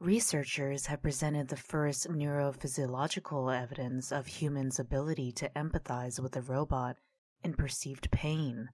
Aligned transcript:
Researchers 0.00 0.86
have 0.86 1.02
presented 1.02 1.48
the 1.48 1.56
first 1.56 2.06
neurophysiological 2.06 3.50
evidence 3.50 4.12
of 4.12 4.26
humans' 4.26 4.78
ability 4.78 5.32
to 5.32 5.48
empathize 5.56 6.20
with 6.20 6.36
a 6.36 6.42
robot 6.42 6.98
in 7.42 7.54
perceived 7.54 8.10
pain. 8.10 8.68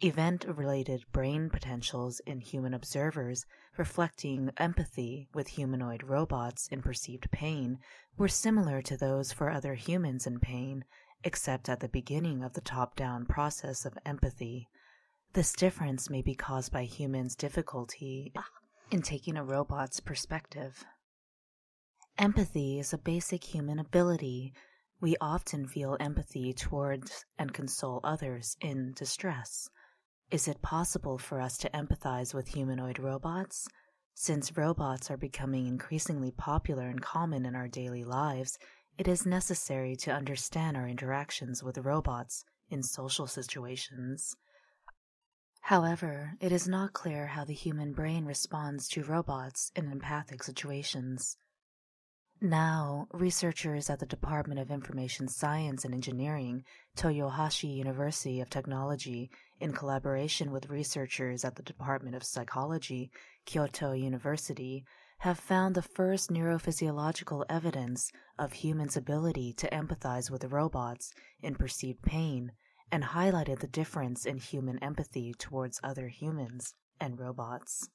Event 0.00 0.46
related 0.48 1.04
brain 1.12 1.50
potentials 1.50 2.20
in 2.20 2.40
human 2.40 2.72
observers 2.72 3.44
reflecting 3.76 4.50
empathy 4.56 5.28
with 5.34 5.48
humanoid 5.48 6.02
robots 6.02 6.68
in 6.68 6.80
perceived 6.80 7.30
pain 7.30 7.78
were 8.16 8.26
similar 8.26 8.80
to 8.80 8.96
those 8.96 9.30
for 9.30 9.50
other 9.50 9.74
humans 9.74 10.26
in 10.26 10.40
pain, 10.40 10.86
except 11.22 11.68
at 11.68 11.80
the 11.80 11.88
beginning 11.88 12.42
of 12.42 12.54
the 12.54 12.62
top 12.62 12.96
down 12.96 13.26
process 13.26 13.84
of 13.84 13.98
empathy. 14.06 14.68
This 15.34 15.52
difference 15.52 16.08
may 16.08 16.22
be 16.22 16.34
caused 16.34 16.72
by 16.72 16.84
humans' 16.84 17.36
difficulty 17.36 18.32
in 18.90 19.02
taking 19.02 19.36
a 19.36 19.44
robot's 19.44 20.00
perspective. 20.00 20.84
Empathy 22.18 22.78
is 22.78 22.92
a 22.92 22.98
basic 22.98 23.44
human 23.44 23.78
ability. 23.78 24.52
We 25.00 25.16
often 25.20 25.66
feel 25.66 25.96
empathy 25.98 26.52
towards 26.52 27.24
and 27.38 27.52
console 27.52 28.00
others 28.04 28.56
in 28.60 28.92
distress. 28.94 29.68
Is 30.30 30.48
it 30.48 30.62
possible 30.62 31.18
for 31.18 31.40
us 31.40 31.58
to 31.58 31.70
empathize 31.70 32.32
with 32.32 32.48
humanoid 32.48 32.98
robots? 32.98 33.68
Since 34.14 34.56
robots 34.56 35.10
are 35.10 35.16
becoming 35.16 35.66
increasingly 35.66 36.30
popular 36.30 36.88
and 36.88 37.02
common 37.02 37.44
in 37.44 37.56
our 37.56 37.68
daily 37.68 38.04
lives, 38.04 38.58
it 38.96 39.08
is 39.08 39.26
necessary 39.26 39.96
to 39.96 40.12
understand 40.12 40.76
our 40.76 40.86
interactions 40.86 41.64
with 41.64 41.78
robots 41.78 42.44
in 42.70 42.82
social 42.82 43.26
situations. 43.26 44.36
However, 45.68 46.34
it 46.40 46.52
is 46.52 46.68
not 46.68 46.92
clear 46.92 47.28
how 47.28 47.46
the 47.46 47.54
human 47.54 47.94
brain 47.94 48.26
responds 48.26 48.86
to 48.88 49.02
robots 49.02 49.72
in 49.74 49.90
empathic 49.90 50.42
situations. 50.42 51.38
Now, 52.38 53.08
researchers 53.14 53.88
at 53.88 53.98
the 53.98 54.04
Department 54.04 54.60
of 54.60 54.70
Information 54.70 55.26
Science 55.26 55.86
and 55.86 55.94
Engineering, 55.94 56.64
Toyohashi 56.98 57.74
University 57.74 58.42
of 58.42 58.50
Technology, 58.50 59.30
in 59.58 59.72
collaboration 59.72 60.50
with 60.50 60.68
researchers 60.68 61.46
at 61.46 61.56
the 61.56 61.62
Department 61.62 62.14
of 62.14 62.24
Psychology, 62.24 63.10
Kyoto 63.46 63.92
University, 63.92 64.84
have 65.20 65.40
found 65.40 65.74
the 65.74 65.80
first 65.80 66.28
neurophysiological 66.28 67.42
evidence 67.48 68.12
of 68.38 68.52
humans' 68.52 68.98
ability 68.98 69.54
to 69.54 69.70
empathize 69.70 70.30
with 70.30 70.52
robots 70.52 71.14
in 71.40 71.54
perceived 71.54 72.02
pain 72.02 72.52
and 72.94 73.02
highlighted 73.02 73.58
the 73.58 73.66
difference 73.66 74.24
in 74.24 74.36
human 74.36 74.78
empathy 74.78 75.34
towards 75.36 75.80
other 75.82 76.06
humans 76.06 76.74
and 77.00 77.18
robots. 77.18 77.88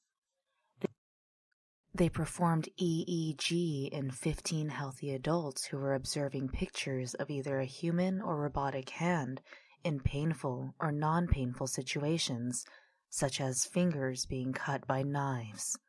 They 1.96 2.10
performed 2.10 2.68
EEG 2.78 3.88
in 3.92 4.12
15 4.12 4.68
healthy 4.68 5.12
adults 5.14 5.64
who 5.64 5.78
were 5.78 5.94
observing 5.94 6.50
pictures 6.50 7.14
of 7.14 7.30
either 7.30 7.60
a 7.62 7.66
human 7.66 8.20
or 8.20 8.42
robotic 8.42 8.90
hand 8.90 9.40
in 9.86 10.02
painful 10.02 10.76
or 10.82 10.92
non 10.92 11.28
painful 11.28 11.68
situations, 11.68 12.66
such 13.10 13.40
as 13.40 13.66
fingers 13.66 14.26
being 14.26 14.52
cut 14.52 14.86
by 14.86 15.02
knives. 15.02 15.80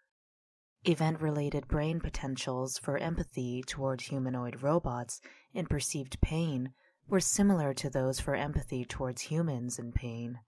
Event 0.84 1.20
related 1.20 1.66
brain 1.66 1.99
potentials 1.99 2.78
for 2.78 2.97
empathy 2.97 3.65
toward 3.66 4.03
humanoid 4.03 4.62
robots 4.62 5.20
in 5.53 5.66
perceived 5.66 6.20
pain 6.20 6.75
were 7.10 7.21
similar 7.21 7.75
to 7.75 7.91
those 7.91 8.21
for 8.21 8.34
empathy 8.34 8.84
towards 8.84 9.22
humans 9.22 9.78
in 9.78 9.93
pain. 9.93 10.38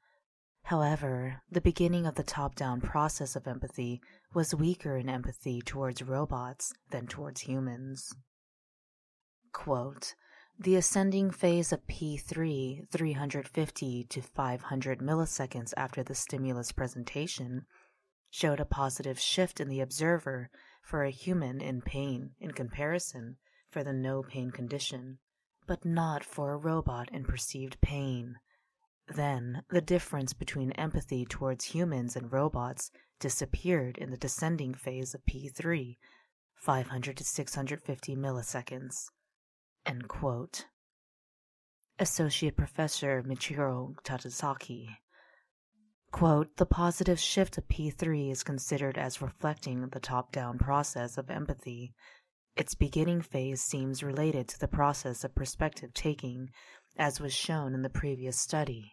However, 0.65 1.43
the 1.51 1.61
beginning 1.61 2.07
of 2.07 2.15
the 2.15 2.23
top 2.23 2.55
down 2.55 2.81
process 2.81 3.35
of 3.35 3.49
empathy 3.49 4.01
was 4.33 4.55
weaker 4.55 4.97
in 4.97 5.09
empathy 5.09 5.61
towards 5.61 6.03
robots 6.03 6.73
than 6.91 7.09
towards 7.09 7.43
humans. 7.43 8.15
Quote, 9.53 10.15
the 10.59 10.77
ascending 10.77 11.33
phase 11.33 11.73
of 11.73 11.87
P3, 11.89 12.89
350 12.89 14.05
to 14.05 14.23
500 14.23 14.99
milliseconds 15.01 15.75
after 15.77 16.05
the 16.05 16.15
stimulus 16.15 16.71
presentation, 16.71 17.67
showed 18.31 18.61
a 18.61 18.65
positive 18.65 19.19
shift 19.19 19.61
in 19.61 19.69
the 19.69 19.81
observer 19.81 20.51
for 20.81 21.03
a 21.03 21.11
human 21.11 21.61
in 21.61 21.83
pain 21.83 22.35
in 22.39 22.53
comparison 22.53 23.37
for 23.69 23.83
the 23.83 23.93
no 23.93 24.23
pain 24.23 24.51
condition, 24.51 25.19
but 25.67 25.85
not 25.85 26.25
for 26.25 26.53
a 26.53 26.57
robot 26.57 27.09
in 27.13 27.25
perceived 27.25 27.81
pain. 27.81 28.39
Then, 29.09 29.65
the 29.69 29.81
difference 29.81 30.33
between 30.33 30.73
empathy 30.73 31.25
towards 31.25 31.67
humans 31.67 32.17
and 32.17 32.33
robots 32.33 32.91
disappeared 33.21 33.99
in 33.99 34.11
the 34.11 34.17
descending 34.17 34.75
phase 34.75 35.15
of 35.15 35.25
P3, 35.27 35.97
500 36.55 37.17
to 37.17 37.25
650 37.25 38.17
milliseconds. 38.17 39.11
End 39.85 40.09
quote. 40.09 40.67
Associate 41.99 42.57
Professor 42.57 43.23
Michiteru 43.23 43.95
Kitazaki. 44.05 44.97
Quote, 46.13 46.57
the 46.57 46.67
positive 46.67 47.19
shift 47.19 47.59
of 47.59 47.67
P3 47.69 48.31
is 48.31 48.43
considered 48.43 48.99
as 48.99 49.23
reflecting 49.23 49.89
the 49.89 50.01
top 50.01 50.31
down 50.31 50.59
process 50.59 51.17
of 51.17 51.31
empathy. 51.31 51.95
Its 52.57 52.75
beginning 52.75 53.23
phase 53.23 53.63
seems 53.63 54.03
related 54.03 54.47
to 54.47 54.59
the 54.59 54.69
process 54.69 55.25
of 55.25 55.35
perspective 55.35 55.93
taking, 55.95 56.51
as 56.97 57.21
was 57.21 57.33
shown 57.33 57.75
in 57.75 57.83
the 57.83 57.89
previous 57.89 58.39
study. 58.39 58.93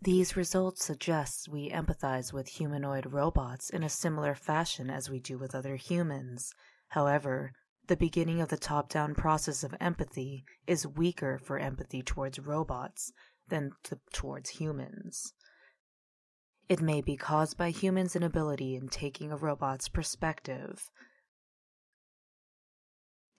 These 0.00 0.36
results 0.36 0.84
suggest 0.84 1.48
we 1.48 1.70
empathize 1.70 2.32
with 2.32 2.48
humanoid 2.48 3.12
robots 3.12 3.68
in 3.70 3.82
a 3.82 3.88
similar 3.88 4.34
fashion 4.34 4.90
as 4.90 5.10
we 5.10 5.18
do 5.18 5.38
with 5.38 5.54
other 5.54 5.76
humans. 5.76 6.52
However, 6.88 7.52
the 7.88 7.96
beginning 7.96 8.40
of 8.40 8.48
the 8.48 8.56
top 8.56 8.90
down 8.90 9.14
process 9.14 9.64
of 9.64 9.74
empathy 9.80 10.44
is 10.66 10.86
weaker 10.86 11.38
for 11.38 11.58
empathy 11.58 12.02
towards 12.02 12.38
robots 12.38 13.12
than 13.48 13.72
to, 13.84 13.98
towards 14.12 14.50
humans. 14.50 15.32
It 16.68 16.82
may 16.82 17.00
be 17.00 17.16
caused 17.16 17.56
by 17.56 17.70
humans' 17.70 18.14
inability 18.14 18.76
in 18.76 18.88
taking 18.88 19.32
a 19.32 19.36
robot's 19.36 19.88
perspective. 19.88 20.90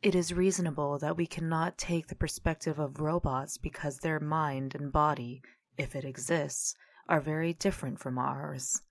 It 0.01 0.15
is 0.15 0.33
reasonable 0.33 0.97
that 0.99 1.15
we 1.15 1.27
cannot 1.27 1.77
take 1.77 2.07
the 2.07 2.15
perspective 2.15 2.79
of 2.79 2.99
robots 2.99 3.57
because 3.57 3.97
their 3.97 4.19
mind 4.19 4.73
and 4.73 4.91
body, 4.91 5.43
if 5.77 5.95
it 5.95 6.05
exists, 6.05 6.73
are 7.07 7.21
very 7.21 7.53
different 7.53 7.99
from 7.99 8.17
ours. 8.17 8.81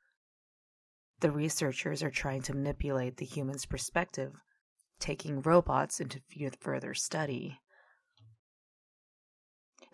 The 1.21 1.33
researchers 1.33 2.03
are 2.03 2.11
trying 2.11 2.43
to 2.43 2.55
manipulate 2.55 3.17
the 3.17 3.27
human's 3.27 3.67
perspective, 3.67 4.35
taking 5.01 5.43
robots 5.43 5.99
into 5.99 6.21
further 6.61 6.95
study. 6.95 7.59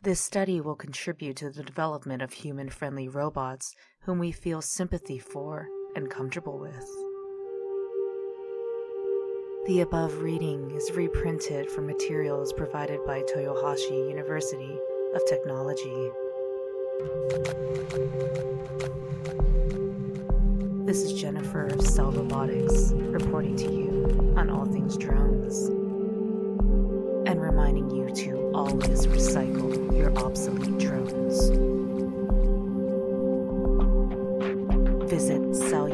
This 0.05 0.21
study 0.21 0.61
will 0.61 0.75
contribute 0.75 1.39
to 1.39 1.49
the 1.49 1.63
development 1.63 2.21
of 2.21 2.31
human 2.31 2.69
friendly 2.69 3.09
robots 3.09 3.75
whom 4.03 4.19
we 4.19 4.33
feel 4.33 4.61
sympathy 4.61 5.19
for 5.19 5.67
and 5.97 6.11
comfortable 6.11 6.59
with. 6.59 6.87
The 9.67 9.81
above 9.81 10.21
reading 10.21 10.73
is 10.73 10.93
reprinted 10.93 11.71
from 11.71 11.87
materials 11.87 12.53
provided 12.53 13.01
by 13.07 13.23
Toyohashi 13.23 14.11
University 14.11 14.79
of 15.15 15.25
Technology. 15.27 16.11
This 20.85 21.01
is 21.01 21.19
Jennifer 21.19 21.69
of 21.69 21.81
Cell 21.81 22.13
Robotics 22.13 22.93
reporting 22.93 23.57
to 23.57 23.73
you 23.73 24.35
on 24.37 24.51
all 24.51 24.67
things 24.67 24.99
drones 24.99 25.84
reminding 27.75 27.97
you 27.97 28.15
to 28.15 28.53
always 28.55 29.07
recycle 29.07 29.97
your 29.97 30.17
obsolete 30.19 30.79
drones. 30.79 31.51
Visit 35.11 35.55
Cell 35.55 35.94